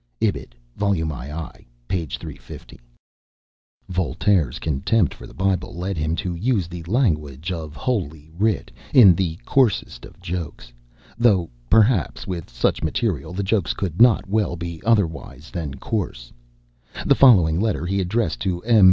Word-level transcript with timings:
[Ibid, 0.19 0.55
vol. 0.75 0.95
ii., 0.95 1.03
p. 1.87 2.05
350.] 2.07 2.79
Voltaire's 3.87 4.57
contempt 4.57 5.13
for 5.13 5.27
the 5.27 5.33
Bible 5.35 5.75
led 5.75 5.95
him 5.95 6.15
to 6.15 6.33
use 6.33 6.67
the 6.67 6.81
language 6.85 7.51
of 7.51 7.75
"holy 7.75 8.31
writ" 8.35 8.71
in 8.95 9.13
the 9.13 9.37
coarsest 9.45 10.07
jokes; 10.19 10.73
though, 11.19 11.51
perhaps, 11.69 12.25
with 12.25 12.49
such 12.49 12.81
material, 12.81 13.31
the 13.31 13.43
jokes 13.43 13.75
could 13.75 14.01
not 14.01 14.27
well 14.27 14.55
be 14.55 14.81
otherwise 14.83 15.51
than 15.51 15.75
coarse. 15.75 16.33
The 17.05 17.13
following 17.13 17.59
letter 17.59 17.85
he 17.85 18.01
addressed 18.01 18.39
to 18.39 18.61
M. 18.63 18.79